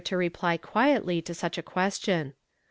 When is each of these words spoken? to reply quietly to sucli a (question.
to 0.03 0.17
reply 0.17 0.57
quietly 0.57 1.21
to 1.21 1.31
sucli 1.31 1.59
a 1.59 1.61
(question. 1.61 2.33